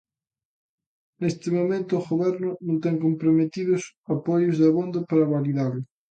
Neste 1.21 1.47
momento 1.57 1.91
o 1.95 2.03
Goberno 2.09 2.49
non 2.67 2.77
ten 2.83 2.95
comprometidos 3.05 3.81
apoios 4.15 4.55
de 4.57 4.65
abondo 4.71 4.99
para 5.09 5.31
validalo. 5.35 5.79